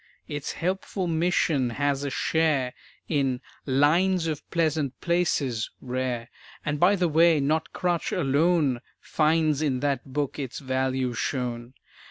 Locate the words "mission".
1.05-1.69